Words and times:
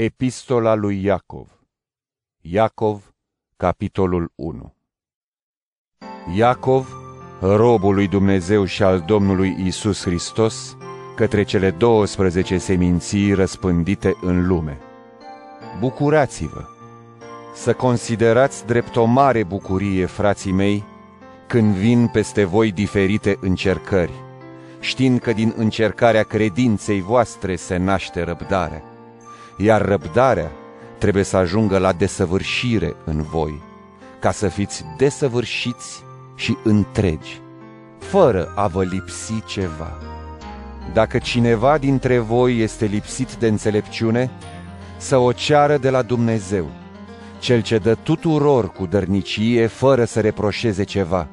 Epistola 0.00 0.74
lui 0.74 1.04
Iacov 1.04 1.48
Iacov, 2.40 3.14
capitolul 3.56 4.32
1 4.34 4.74
Iacov, 6.34 6.96
robul 7.40 7.94
lui 7.94 8.08
Dumnezeu 8.08 8.64
și 8.64 8.82
al 8.82 9.00
Domnului 9.00 9.56
Isus 9.64 10.02
Hristos, 10.02 10.76
către 11.16 11.42
cele 11.42 11.70
12 11.70 12.58
seminții 12.58 13.32
răspândite 13.32 14.16
în 14.20 14.46
lume. 14.46 14.78
Bucurați-vă! 15.78 16.64
Să 17.54 17.74
considerați 17.74 18.66
drept 18.66 18.96
o 18.96 19.04
mare 19.04 19.44
bucurie, 19.44 20.06
frații 20.06 20.52
mei, 20.52 20.84
când 21.46 21.74
vin 21.74 22.08
peste 22.12 22.44
voi 22.44 22.72
diferite 22.72 23.38
încercări, 23.40 24.12
știind 24.80 25.20
că 25.20 25.32
din 25.32 25.52
încercarea 25.56 26.22
credinței 26.22 27.00
voastre 27.00 27.56
se 27.56 27.76
naște 27.76 28.22
răbdarea 28.22 28.82
iar 29.58 29.82
răbdarea 29.84 30.50
trebuie 30.98 31.22
să 31.22 31.36
ajungă 31.36 31.78
la 31.78 31.92
desăvârșire 31.92 32.96
în 33.04 33.22
voi, 33.22 33.62
ca 34.18 34.30
să 34.30 34.48
fiți 34.48 34.84
desăvârșiți 34.96 36.02
și 36.34 36.56
întregi, 36.64 37.40
fără 37.98 38.52
a 38.54 38.66
vă 38.66 38.82
lipsi 38.82 39.44
ceva. 39.46 39.98
Dacă 40.92 41.18
cineva 41.18 41.78
dintre 41.78 42.18
voi 42.18 42.58
este 42.58 42.84
lipsit 42.84 43.34
de 43.34 43.46
înțelepciune, 43.46 44.30
să 44.96 45.16
o 45.16 45.32
ceară 45.32 45.76
de 45.76 45.90
la 45.90 46.02
Dumnezeu, 46.02 46.66
cel 47.38 47.62
ce 47.62 47.78
dă 47.78 47.94
tuturor 47.94 48.70
cu 48.70 48.86
dărnicie 48.86 49.66
fără 49.66 50.04
să 50.04 50.20
reproșeze 50.20 50.84
ceva, 50.84 51.28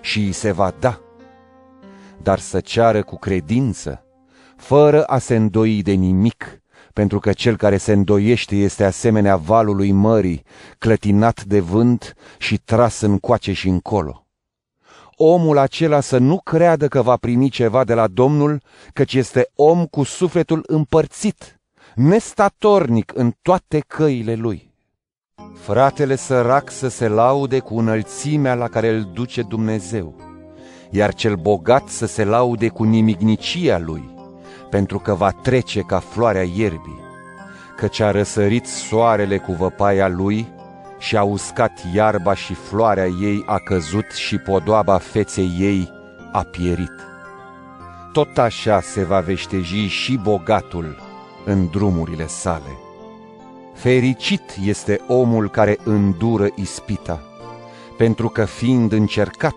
și 0.00 0.18
îi 0.18 0.32
se 0.32 0.52
va 0.52 0.74
da. 0.80 1.00
Dar 2.22 2.38
să 2.38 2.60
ceară 2.60 3.02
cu 3.02 3.16
credință, 3.18 4.04
fără 4.56 5.04
a 5.04 5.18
se 5.18 5.36
îndoi 5.36 5.82
de 5.82 5.92
nimic, 5.92 6.60
pentru 6.96 7.18
că 7.18 7.32
cel 7.32 7.56
care 7.56 7.76
se 7.76 7.92
îndoiește 7.92 8.56
este 8.56 8.84
asemenea 8.84 9.36
valului 9.36 9.92
mării, 9.92 10.42
clătinat 10.78 11.44
de 11.44 11.60
vânt 11.60 12.14
și 12.38 12.58
tras 12.58 13.00
în 13.00 13.18
coace 13.18 13.52
și 13.52 13.68
încolo. 13.68 14.26
Omul 15.16 15.58
acela 15.58 16.00
să 16.00 16.18
nu 16.18 16.40
creadă 16.44 16.88
că 16.88 17.02
va 17.02 17.16
primi 17.16 17.48
ceva 17.48 17.84
de 17.84 17.94
la 17.94 18.06
Domnul, 18.06 18.62
căci 18.92 19.14
este 19.14 19.50
om 19.54 19.86
cu 19.86 20.02
sufletul 20.02 20.62
împărțit, 20.66 21.60
nestatornic 21.94 23.12
în 23.14 23.32
toate 23.42 23.84
căile 23.86 24.34
lui. 24.34 24.72
Fratele 25.54 26.16
sărac 26.16 26.70
să 26.70 26.88
se 26.88 27.08
laude 27.08 27.58
cu 27.58 27.78
înălțimea 27.78 28.54
la 28.54 28.68
care 28.68 28.88
îl 28.88 29.10
duce 29.12 29.42
Dumnezeu, 29.42 30.14
iar 30.90 31.14
cel 31.14 31.34
bogat 31.34 31.88
să 31.88 32.06
se 32.06 32.24
laude 32.24 32.68
cu 32.68 32.84
nimignicia 32.84 33.78
lui, 33.78 34.15
pentru 34.70 34.98
că 34.98 35.14
va 35.14 35.30
trece 35.30 35.80
ca 35.80 35.98
floarea 35.98 36.42
ierbii, 36.42 37.00
căci 37.76 38.00
a 38.00 38.10
răsărit 38.10 38.66
soarele 38.66 39.38
cu 39.38 39.52
văpaia 39.52 40.08
lui 40.08 40.48
și 40.98 41.16
a 41.16 41.22
uscat 41.22 41.72
iarba 41.94 42.34
și 42.34 42.54
floarea 42.54 43.06
ei 43.06 43.42
a 43.46 43.58
căzut 43.58 44.10
și 44.12 44.38
podoaba 44.38 44.98
feței 44.98 45.56
ei 45.58 45.92
a 46.32 46.42
pierit. 46.42 46.92
Tot 48.12 48.38
așa 48.38 48.80
se 48.80 49.04
va 49.04 49.20
veșteji 49.20 49.86
și 49.86 50.16
bogatul 50.16 50.96
în 51.44 51.66
drumurile 51.70 52.26
sale. 52.26 52.78
Fericit 53.74 54.42
este 54.64 55.00
omul 55.08 55.50
care 55.50 55.78
îndură 55.84 56.46
ispita, 56.54 57.20
pentru 57.96 58.28
că 58.28 58.44
fiind 58.44 58.92
încercat, 58.92 59.56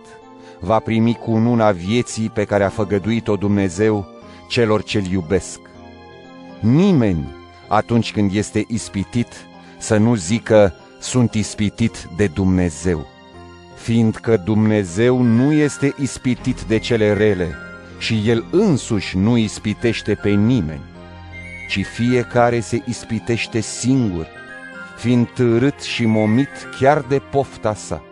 va 0.59 0.79
primi 0.79 1.13
cu 1.13 1.31
cununa 1.31 1.71
vieții 1.71 2.29
pe 2.29 2.43
care 2.43 2.63
a 2.63 2.69
făgăduit-o 2.69 3.35
Dumnezeu 3.35 4.07
celor 4.49 4.83
ce-L 4.83 5.05
iubesc. 5.11 5.59
Nimeni, 6.59 7.27
atunci 7.67 8.11
când 8.11 8.33
este 8.33 8.65
ispitit, 8.67 9.27
să 9.77 9.97
nu 9.97 10.15
zică, 10.15 10.73
sunt 10.99 11.33
ispitit 11.33 12.07
de 12.15 12.27
Dumnezeu, 12.27 13.07
fiindcă 13.75 14.37
Dumnezeu 14.37 15.21
nu 15.21 15.51
este 15.51 15.93
ispitit 15.99 16.61
de 16.61 16.77
cele 16.77 17.13
rele 17.13 17.55
și 17.99 18.21
El 18.25 18.45
însuși 18.51 19.17
nu 19.17 19.37
ispitește 19.37 20.15
pe 20.15 20.29
nimeni, 20.29 20.81
ci 21.69 21.85
fiecare 21.85 22.59
se 22.59 22.83
ispitește 22.85 23.59
singur, 23.59 24.27
fiind 24.97 25.27
târât 25.27 25.79
și 25.81 26.05
momit 26.05 26.49
chiar 26.79 27.01
de 27.01 27.21
pofta 27.31 27.73
sa. 27.73 28.03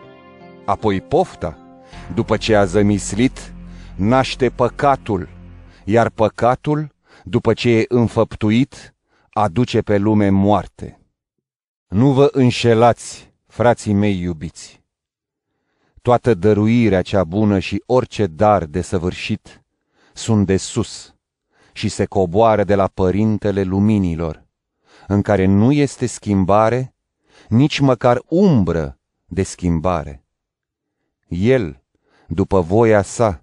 Apoi 0.64 1.00
pofta, 1.00 1.58
după 2.14 2.36
ce 2.36 2.54
a 2.54 2.64
zămislit, 2.64 3.52
naște 3.94 4.48
păcatul, 4.48 5.28
iar 5.88 6.10
păcatul, 6.10 6.94
după 7.24 7.52
ce 7.52 7.70
e 7.70 7.84
înfăptuit, 7.88 8.94
aduce 9.30 9.80
pe 9.80 9.98
lume 9.98 10.28
moarte. 10.28 11.00
Nu 11.86 12.12
vă 12.12 12.28
înșelați, 12.32 13.32
frații 13.46 13.92
mei 13.92 14.20
iubiți. 14.20 14.82
Toată 16.02 16.34
dăruirea 16.34 17.02
cea 17.02 17.24
bună 17.24 17.58
și 17.58 17.82
orice 17.86 18.26
dar 18.26 18.64
de 18.64 18.80
săvârșit 18.80 19.62
sunt 20.12 20.46
de 20.46 20.56
sus 20.56 21.14
și 21.72 21.88
se 21.88 22.04
coboară 22.04 22.64
de 22.64 22.74
la 22.74 22.86
Părintele 22.86 23.62
Luminilor, 23.62 24.46
în 25.06 25.22
care 25.22 25.44
nu 25.44 25.72
este 25.72 26.06
schimbare, 26.06 26.94
nici 27.48 27.78
măcar 27.78 28.22
umbră 28.26 28.98
de 29.24 29.42
schimbare. 29.42 30.24
El, 31.28 31.82
după 32.26 32.60
voia 32.60 33.02
sa, 33.02 33.42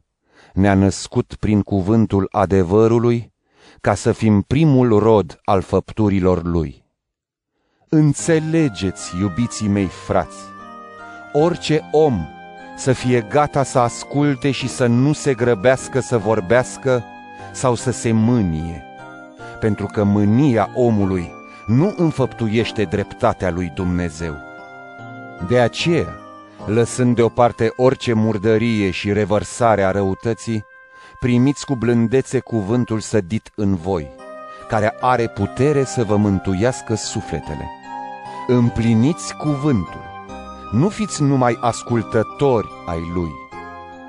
ne-a 0.55 0.73
născut 0.73 1.35
prin 1.39 1.61
cuvântul 1.61 2.27
adevărului, 2.31 3.33
ca 3.81 3.93
să 3.93 4.11
fim 4.11 4.41
primul 4.41 4.99
rod 4.99 5.39
al 5.43 5.61
făpturilor 5.61 6.43
lui. 6.43 6.85
Înțelegeți, 7.89 9.11
iubiții 9.19 9.67
mei 9.67 9.85
frați, 9.85 10.37
orice 11.33 11.89
om 11.91 12.27
să 12.77 12.93
fie 12.93 13.21
gata 13.21 13.63
să 13.63 13.79
asculte 13.79 14.51
și 14.51 14.67
să 14.67 14.85
nu 14.85 15.13
se 15.13 15.33
grăbească 15.33 15.99
să 15.99 16.17
vorbească 16.17 17.03
sau 17.53 17.75
să 17.75 17.91
se 17.91 18.11
mânie, 18.11 18.83
pentru 19.59 19.85
că 19.85 20.03
mânia 20.03 20.69
omului 20.75 21.31
nu 21.67 21.93
înfăptuiește 21.97 22.83
dreptatea 22.83 23.51
lui 23.51 23.71
Dumnezeu. 23.75 24.35
De 25.47 25.59
aceea, 25.59 26.24
lăsând 26.65 27.15
deoparte 27.15 27.73
orice 27.75 28.13
murdărie 28.13 28.91
și 28.91 29.13
revărsare 29.13 29.83
a 29.83 29.91
răutății, 29.91 30.65
primiți 31.19 31.65
cu 31.65 31.75
blândețe 31.75 32.39
cuvântul 32.39 32.99
sădit 32.99 33.51
în 33.55 33.75
voi, 33.75 34.09
care 34.67 34.97
are 34.99 35.27
putere 35.27 35.83
să 35.83 36.03
vă 36.03 36.15
mântuiască 36.15 36.95
sufletele. 36.95 37.69
Împliniți 38.47 39.35
cuvântul, 39.35 40.03
nu 40.71 40.89
fiți 40.89 41.21
numai 41.21 41.57
ascultători 41.61 42.67
ai 42.85 43.11
lui, 43.13 43.31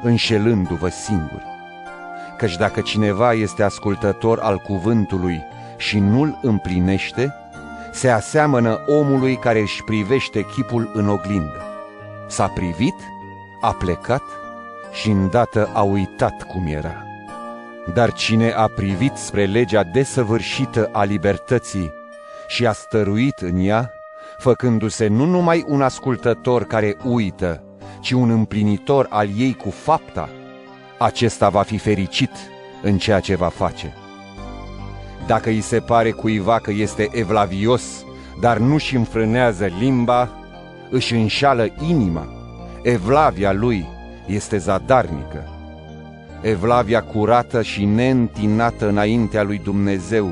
înșelându-vă 0.02 0.88
singuri. 0.88 1.44
Căci 2.38 2.56
dacă 2.56 2.80
cineva 2.80 3.32
este 3.32 3.62
ascultător 3.62 4.38
al 4.38 4.58
cuvântului 4.58 5.42
și 5.76 5.98
nu-l 5.98 6.38
împlinește, 6.42 7.34
se 7.92 8.08
aseamănă 8.10 8.80
omului 8.86 9.36
care 9.36 9.60
își 9.60 9.82
privește 9.84 10.42
chipul 10.42 10.90
în 10.94 11.08
oglindă 11.08 11.65
S-a 12.26 12.48
privit, 12.48 12.94
a 13.60 13.72
plecat 13.72 14.22
și 14.92 15.10
îndată 15.10 15.70
a 15.72 15.82
uitat 15.82 16.42
cum 16.42 16.66
era. 16.66 17.04
Dar 17.94 18.12
cine 18.12 18.50
a 18.50 18.66
privit 18.66 19.16
spre 19.16 19.44
legea 19.44 19.82
desăvârșită 19.82 20.88
a 20.92 21.04
libertății 21.04 21.92
și 22.48 22.66
a 22.66 22.72
stăruit 22.72 23.38
în 23.38 23.58
ea, 23.58 23.90
făcându-se 24.38 25.06
nu 25.06 25.24
numai 25.24 25.64
un 25.66 25.82
ascultător 25.82 26.64
care 26.64 26.96
uită, 27.04 27.62
ci 28.00 28.10
un 28.10 28.30
împlinitor 28.30 29.06
al 29.10 29.28
ei 29.36 29.54
cu 29.54 29.70
fapta, 29.70 30.28
acesta 30.98 31.48
va 31.48 31.62
fi 31.62 31.78
fericit 31.78 32.30
în 32.82 32.98
ceea 32.98 33.20
ce 33.20 33.36
va 33.36 33.48
face. 33.48 33.94
Dacă 35.26 35.48
îi 35.48 35.60
se 35.60 35.80
pare 35.80 36.10
cuiva 36.10 36.58
că 36.58 36.70
este 36.70 37.08
evlavios, 37.12 38.04
dar 38.40 38.58
nu-și 38.58 38.96
înfrânează 38.96 39.66
limba, 39.78 40.30
își 40.90 41.14
înșală 41.14 41.68
inima. 41.88 42.28
Evlavia 42.82 43.52
lui 43.52 43.86
este 44.26 44.56
zadarnică. 44.56 45.48
Evlavia 46.40 47.02
curată 47.02 47.62
și 47.62 47.84
neîntinată 47.84 48.88
înaintea 48.88 49.42
lui 49.42 49.58
Dumnezeu, 49.58 50.30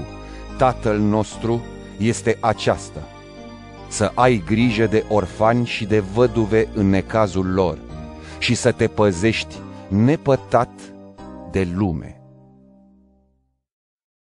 Tatăl 0.59 0.99
nostru, 0.99 1.63
este 1.99 2.37
aceasta. 2.41 3.01
Să 3.89 4.13
ai 4.15 4.43
grijă 4.47 4.87
de 4.87 5.05
orfani 5.09 5.67
și 5.67 5.85
de 5.85 5.99
văduve 5.99 6.69
în 6.75 6.89
necazul 6.89 7.53
lor 7.53 7.79
și 8.39 8.55
să 8.55 8.73
te 8.73 8.87
păzești 8.87 9.55
nepătat 9.89 10.71
de 11.51 11.69
lume. 11.75 12.24